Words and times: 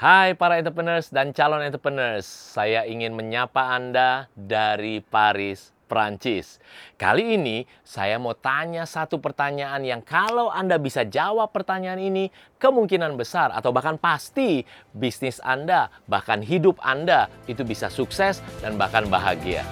Hai 0.00 0.32
para 0.32 0.56
entrepreneurs 0.56 1.12
dan 1.12 1.28
calon 1.36 1.60
entrepreneurs, 1.60 2.24
saya 2.24 2.88
ingin 2.88 3.12
menyapa 3.12 3.76
Anda 3.76 4.32
dari 4.32 5.04
Paris, 5.04 5.76
Prancis. 5.92 6.56
Kali 6.96 7.36
ini 7.36 7.68
saya 7.84 8.16
mau 8.16 8.32
tanya 8.32 8.88
satu 8.88 9.20
pertanyaan 9.20 9.84
yang 9.84 10.00
kalau 10.00 10.48
Anda 10.48 10.80
bisa 10.80 11.04
jawab 11.04 11.52
pertanyaan 11.52 12.00
ini, 12.00 12.32
kemungkinan 12.56 13.12
besar 13.20 13.52
atau 13.52 13.76
bahkan 13.76 14.00
pasti 14.00 14.64
bisnis 14.96 15.36
Anda, 15.44 15.92
bahkan 16.08 16.40
hidup 16.40 16.80
Anda 16.80 17.28
itu 17.44 17.60
bisa 17.60 17.92
sukses 17.92 18.40
dan 18.64 18.80
bahkan 18.80 19.04
bahagia. 19.04 19.68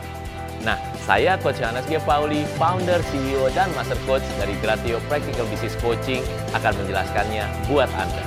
Nah, 0.61 0.77
saya 1.09 1.41
Coach 1.41 1.65
Yohanes 1.65 1.89
G. 1.89 1.97
Pauli, 2.05 2.45
founder, 2.61 3.01
CEO, 3.09 3.49
dan 3.57 3.73
Master 3.73 3.97
Coach 4.05 4.29
dari 4.37 4.53
Gratio 4.61 5.01
Practical 5.09 5.49
Business 5.49 5.73
Coaching 5.81 6.21
akan 6.53 6.77
menjelaskannya 6.85 7.49
buat 7.73 7.89
Anda. 7.97 8.21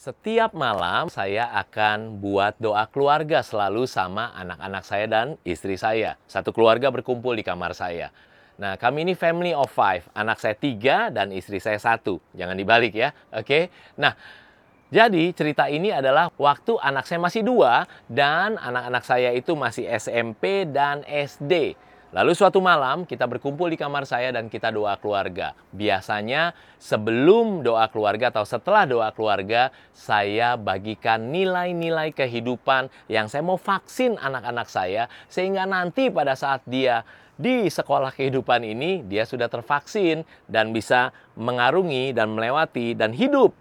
Setiap 0.00 0.56
malam 0.56 1.12
saya 1.12 1.52
akan 1.60 2.24
buat 2.24 2.56
doa 2.56 2.88
keluarga 2.88 3.44
selalu 3.44 3.84
sama 3.84 4.32
anak-anak 4.32 4.80
saya 4.80 5.04
dan 5.04 5.36
istri 5.44 5.76
saya. 5.76 6.16
Satu 6.24 6.56
keluarga 6.56 6.88
berkumpul 6.88 7.36
di 7.36 7.44
kamar 7.44 7.76
saya. 7.76 8.08
Nah, 8.56 8.80
kami 8.80 9.04
ini 9.04 9.12
family 9.12 9.52
of 9.52 9.68
five. 9.68 10.08
Anak 10.16 10.40
saya 10.40 10.56
tiga 10.56 11.12
dan 11.12 11.28
istri 11.36 11.60
saya 11.60 11.76
satu. 11.76 12.16
Jangan 12.32 12.56
dibalik 12.56 12.96
ya, 12.96 13.12
oke? 13.28 13.68
Nah, 14.00 14.16
jadi 14.88 15.36
cerita 15.36 15.68
ini 15.68 15.92
adalah 15.92 16.32
waktu 16.32 16.80
anak 16.80 17.04
saya 17.04 17.20
masih 17.20 17.44
dua 17.44 17.84
dan 18.08 18.56
anak-anak 18.56 19.04
saya 19.04 19.36
itu 19.36 19.52
masih 19.52 19.84
SMP 19.84 20.64
dan 20.64 21.04
SD. 21.04 21.76
Lalu 22.10 22.34
suatu 22.34 22.58
malam 22.58 23.06
kita 23.06 23.22
berkumpul 23.30 23.70
di 23.70 23.78
kamar 23.78 24.02
saya 24.02 24.34
dan 24.34 24.50
kita 24.50 24.74
doa 24.74 24.98
keluarga. 24.98 25.54
Biasanya 25.70 26.58
sebelum 26.74 27.62
doa 27.62 27.86
keluarga 27.86 28.34
atau 28.34 28.42
setelah 28.42 28.82
doa 28.82 29.14
keluarga, 29.14 29.70
saya 29.94 30.58
bagikan 30.58 31.30
nilai-nilai 31.30 32.10
kehidupan 32.10 32.90
yang 33.06 33.30
saya 33.30 33.46
mau 33.46 33.54
vaksin 33.54 34.18
anak-anak 34.18 34.66
saya 34.66 35.06
sehingga 35.30 35.70
nanti 35.70 36.10
pada 36.10 36.34
saat 36.34 36.66
dia 36.66 37.06
di 37.38 37.70
sekolah 37.70 38.10
kehidupan 38.10 38.66
ini 38.66 39.06
dia 39.06 39.22
sudah 39.22 39.46
tervaksin 39.46 40.26
dan 40.50 40.74
bisa 40.74 41.14
mengarungi 41.38 42.10
dan 42.10 42.34
melewati 42.34 42.98
dan 42.98 43.14
hidup 43.14 43.54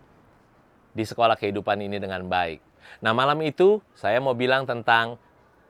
di 0.97 1.05
sekolah 1.05 1.37
kehidupan 1.37 1.85
ini 1.85 2.01
dengan 2.01 2.25
baik. 2.25 2.65
Nah, 3.05 3.13
malam 3.13 3.37
itu 3.45 3.77
saya 3.93 4.17
mau 4.17 4.33
bilang 4.33 4.65
tentang 4.65 5.21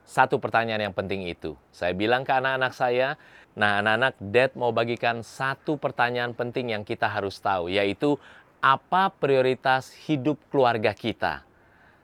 satu 0.05 0.41
pertanyaan 0.41 0.89
yang 0.89 0.95
penting 0.95 1.27
itu. 1.27 1.53
Saya 1.69 1.93
bilang 1.93 2.25
ke 2.25 2.33
anak-anak 2.33 2.73
saya, 2.73 3.17
nah 3.53 3.79
anak-anak, 3.83 4.17
Dad 4.19 4.51
mau 4.57 4.73
bagikan 4.73 5.21
satu 5.21 5.77
pertanyaan 5.77 6.33
penting 6.33 6.73
yang 6.73 6.83
kita 6.83 7.05
harus 7.05 7.37
tahu, 7.37 7.69
yaitu 7.69 8.17
apa 8.59 9.13
prioritas 9.13 9.91
hidup 10.07 10.39
keluarga 10.51 10.91
kita. 10.91 11.43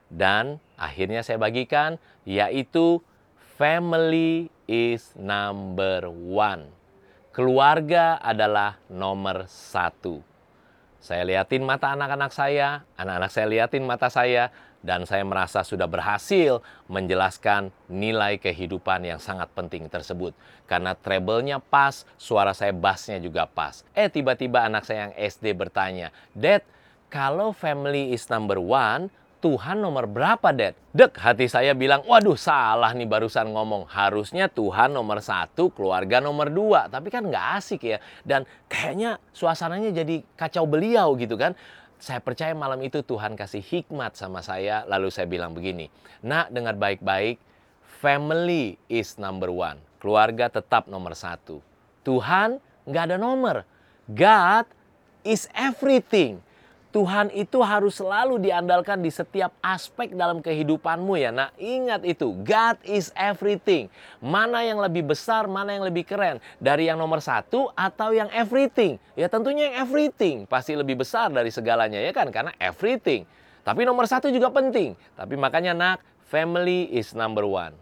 Dan 0.06 0.62
akhirnya 0.78 1.26
saya 1.26 1.36
bagikan, 1.36 1.98
yaitu 2.22 3.02
family 3.58 4.48
is 4.70 5.10
number 5.18 6.06
one. 6.12 6.70
Keluarga 7.34 8.16
adalah 8.22 8.80
nomor 8.88 9.44
satu. 9.50 10.24
Saya 11.06 11.22
liatin 11.22 11.62
mata 11.62 11.94
anak-anak 11.94 12.34
saya, 12.34 12.82
anak-anak 12.98 13.30
saya 13.30 13.46
liatin 13.46 13.86
mata 13.86 14.10
saya, 14.10 14.50
dan 14.82 15.06
saya 15.06 15.22
merasa 15.22 15.62
sudah 15.62 15.86
berhasil 15.86 16.58
menjelaskan 16.90 17.70
nilai 17.86 18.42
kehidupan 18.42 19.06
yang 19.06 19.22
sangat 19.22 19.46
penting 19.54 19.86
tersebut. 19.86 20.34
Karena 20.66 20.98
treble-nya 20.98 21.62
pas, 21.62 22.02
suara 22.18 22.50
saya 22.58 22.74
bassnya 22.74 23.22
juga 23.22 23.46
pas. 23.46 23.86
Eh 23.94 24.10
tiba-tiba 24.10 24.66
anak 24.66 24.82
saya 24.82 25.06
yang 25.06 25.14
SD 25.14 25.54
bertanya, 25.54 26.10
Dad, 26.34 26.66
kalau 27.06 27.54
family 27.54 28.10
is 28.10 28.26
number 28.26 28.58
one, 28.58 29.06
Tuhan 29.46 29.78
nomor 29.78 30.10
berapa, 30.10 30.50
Dad? 30.50 30.74
Dek, 30.90 31.22
hati 31.22 31.46
saya 31.46 31.70
bilang, 31.70 32.02
waduh 32.02 32.34
salah 32.34 32.90
nih 32.90 33.06
barusan 33.06 33.54
ngomong. 33.54 33.86
Harusnya 33.86 34.50
Tuhan 34.50 34.90
nomor 34.90 35.22
satu, 35.22 35.70
keluarga 35.70 36.18
nomor 36.18 36.50
dua. 36.50 36.90
Tapi 36.90 37.14
kan 37.14 37.30
nggak 37.30 37.46
asik 37.62 37.86
ya. 37.86 38.02
Dan 38.26 38.42
kayaknya 38.66 39.22
suasananya 39.30 39.94
jadi 39.94 40.26
kacau 40.34 40.66
beliau 40.66 41.14
gitu 41.14 41.38
kan 41.38 41.54
saya 41.96 42.20
percaya 42.20 42.52
malam 42.52 42.82
itu 42.82 43.00
Tuhan 43.06 43.38
kasih 43.38 43.62
hikmat 43.62 44.18
sama 44.18 44.42
saya. 44.42 44.82
Lalu 44.90 45.14
saya 45.14 45.30
bilang 45.30 45.54
begini, 45.54 45.88
nak 46.26 46.50
dengar 46.50 46.74
baik-baik, 46.74 47.38
family 48.02 48.76
is 48.90 49.14
number 49.14 49.48
one. 49.48 49.78
Keluarga 50.02 50.50
tetap 50.50 50.90
nomor 50.90 51.14
satu. 51.14 51.62
Tuhan 52.02 52.58
nggak 52.82 53.14
ada 53.14 53.16
nomor. 53.16 53.62
God 54.10 54.66
is 55.22 55.46
everything. 55.54 56.42
Tuhan 56.96 57.28
itu 57.36 57.60
harus 57.60 58.00
selalu 58.00 58.40
diandalkan 58.40 59.04
di 59.04 59.12
setiap 59.12 59.52
aspek 59.60 60.16
dalam 60.16 60.40
kehidupanmu 60.40 61.12
ya. 61.20 61.28
Nah 61.28 61.52
ingat 61.60 62.00
itu, 62.08 62.32
God 62.40 62.80
is 62.88 63.12
everything. 63.12 63.92
Mana 64.16 64.64
yang 64.64 64.80
lebih 64.80 65.12
besar, 65.12 65.44
mana 65.44 65.76
yang 65.76 65.84
lebih 65.84 66.08
keren. 66.08 66.40
Dari 66.56 66.88
yang 66.88 66.96
nomor 66.96 67.20
satu 67.20 67.68
atau 67.76 68.16
yang 68.16 68.32
everything. 68.32 68.96
Ya 69.12 69.28
tentunya 69.28 69.68
yang 69.68 69.84
everything. 69.84 70.48
Pasti 70.48 70.72
lebih 70.72 71.04
besar 71.04 71.28
dari 71.28 71.52
segalanya 71.52 72.00
ya 72.00 72.16
kan, 72.16 72.32
karena 72.32 72.56
everything. 72.56 73.28
Tapi 73.60 73.84
nomor 73.84 74.08
satu 74.08 74.32
juga 74.32 74.48
penting. 74.48 74.96
Tapi 75.20 75.36
makanya 75.36 75.76
nak, 75.76 76.00
family 76.32 76.88
is 76.96 77.12
number 77.12 77.44
one. 77.44 77.76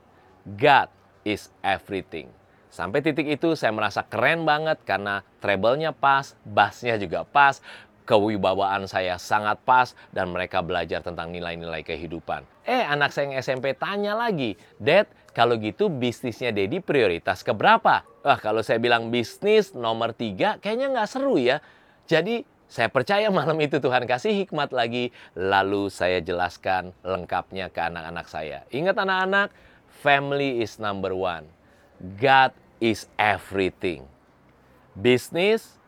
God 0.59 0.91
is 1.23 1.55
everything. 1.63 2.27
Sampai 2.75 2.99
titik 2.99 3.31
itu 3.31 3.55
saya 3.55 3.71
merasa 3.71 4.03
keren 4.03 4.43
banget 4.43 4.83
karena 4.83 5.23
treble-nya 5.39 5.95
pas, 5.95 6.35
bass-nya 6.43 6.99
juga 6.99 7.23
pas, 7.23 7.63
kewibawaan 8.05 8.85
saya 8.85 9.17
sangat 9.17 9.61
pas 9.65 9.97
dan 10.13 10.31
mereka 10.33 10.61
belajar 10.61 11.01
tentang 11.01 11.33
nilai-nilai 11.33 11.81
kehidupan. 11.85 12.45
Eh, 12.65 12.85
anak 12.85 13.13
saya 13.13 13.33
yang 13.33 13.37
SMP 13.41 13.77
tanya 13.77 14.17
lagi, 14.17 14.57
Dad, 14.77 15.09
kalau 15.35 15.59
gitu 15.59 15.91
bisnisnya 15.91 16.55
Dedi 16.55 16.79
prioritas 16.79 17.43
ke 17.43 17.51
berapa? 17.51 18.07
Wah, 18.25 18.39
kalau 18.41 18.63
saya 18.63 18.79
bilang 18.79 19.11
bisnis 19.11 19.75
nomor 19.75 20.15
tiga, 20.15 20.57
kayaknya 20.63 20.95
nggak 20.95 21.09
seru 21.11 21.37
ya. 21.37 21.59
Jadi, 22.05 22.45
saya 22.69 22.89
percaya 22.89 23.29
malam 23.29 23.57
itu 23.61 23.81
Tuhan 23.81 24.09
kasih 24.09 24.33
hikmat 24.45 24.73
lagi, 24.73 25.13
lalu 25.37 25.93
saya 25.93 26.21
jelaskan 26.25 26.97
lengkapnya 27.05 27.69
ke 27.69 27.81
anak-anak 27.81 28.27
saya. 28.29 28.65
Ingat 28.73 28.97
anak-anak, 28.97 29.49
family 30.01 30.61
is 30.65 30.81
number 30.81 31.13
one. 31.13 31.49
God 32.19 32.53
is 32.81 33.07
everything. 33.21 34.09
Business 34.95 35.79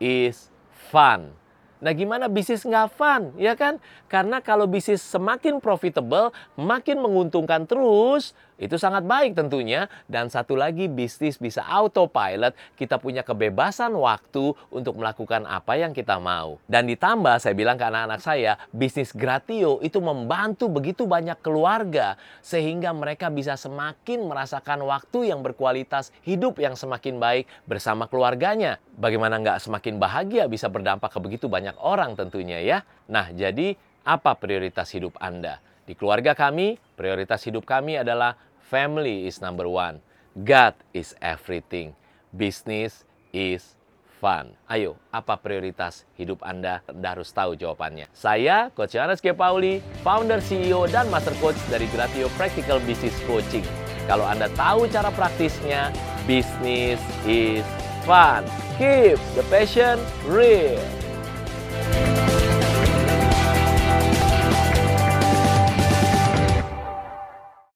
is 0.00 0.48
fun. 0.70 1.36
Nah 1.80 1.96
gimana 1.96 2.28
bisnis 2.28 2.62
nggak 2.62 2.92
fun, 2.92 3.32
ya 3.40 3.56
kan? 3.56 3.80
Karena 4.06 4.44
kalau 4.44 4.68
bisnis 4.68 5.00
semakin 5.00 5.64
profitable, 5.64 6.28
makin 6.60 7.00
menguntungkan 7.00 7.64
terus, 7.64 8.36
itu 8.60 8.76
sangat 8.76 9.08
baik 9.08 9.32
tentunya. 9.32 9.88
Dan 10.04 10.28
satu 10.28 10.52
lagi 10.52 10.86
bisnis 10.86 11.40
bisa 11.40 11.64
autopilot, 11.64 12.52
kita 12.76 13.00
punya 13.00 13.24
kebebasan 13.24 13.96
waktu 13.96 14.52
untuk 14.68 15.00
melakukan 15.00 15.48
apa 15.48 15.80
yang 15.80 15.96
kita 15.96 16.20
mau. 16.20 16.60
Dan 16.68 16.84
ditambah 16.84 17.40
saya 17.40 17.56
bilang 17.56 17.80
ke 17.80 17.88
anak-anak 17.88 18.20
saya, 18.20 18.60
bisnis 18.70 19.16
Gratio 19.16 19.80
itu 19.80 19.96
membantu 20.04 20.68
begitu 20.68 21.08
banyak 21.08 21.40
keluarga 21.40 22.20
sehingga 22.44 22.92
mereka 22.92 23.32
bisa 23.32 23.56
semakin 23.56 24.28
merasakan 24.28 24.84
waktu 24.84 25.32
yang 25.32 25.40
berkualitas, 25.40 26.12
hidup 26.28 26.60
yang 26.60 26.76
semakin 26.76 27.16
baik 27.16 27.48
bersama 27.64 28.04
keluarganya. 28.04 28.76
Bagaimana 29.00 29.40
nggak 29.40 29.64
semakin 29.64 29.96
bahagia 29.96 30.44
bisa 30.44 30.68
berdampak 30.68 31.08
ke 31.08 31.18
begitu 31.24 31.48
banyak 31.70 31.78
orang 31.78 32.18
tentunya 32.18 32.58
ya. 32.58 32.82
Nah 33.06 33.30
jadi 33.30 33.78
apa 34.02 34.34
prioritas 34.34 34.90
hidup 34.90 35.14
Anda? 35.22 35.62
Di 35.86 35.94
keluarga 35.94 36.34
kami, 36.34 36.82
prioritas 36.98 37.46
hidup 37.46 37.62
kami 37.62 37.94
adalah 37.94 38.34
Family 38.70 39.26
is 39.26 39.42
number 39.42 39.66
one. 39.66 39.98
God 40.46 40.78
is 40.94 41.14
everything. 41.18 41.94
Business 42.30 43.02
is 43.34 43.74
fun. 44.22 44.54
Ayo, 44.70 44.94
apa 45.10 45.34
prioritas 45.34 46.06
hidup 46.14 46.38
Anda? 46.46 46.78
Anda 46.86 47.18
harus 47.18 47.34
tahu 47.34 47.58
jawabannya. 47.58 48.06
Saya, 48.14 48.70
Coach 48.70 48.94
Yohanes 48.94 49.18
G. 49.18 49.34
Pauli, 49.34 49.82
founder, 50.06 50.38
CEO, 50.38 50.86
dan 50.86 51.10
Master 51.10 51.34
Coach 51.42 51.58
dari 51.66 51.90
Gratio 51.90 52.30
Practical 52.38 52.78
Business 52.86 53.18
Coaching. 53.26 53.66
Kalau 54.06 54.22
Anda 54.22 54.46
tahu 54.54 54.86
cara 54.86 55.10
praktisnya, 55.10 55.90
business 56.30 57.02
is 57.26 57.66
fun. 58.06 58.46
Keep 58.78 59.18
the 59.34 59.42
passion 59.50 59.98
real. 60.30 60.99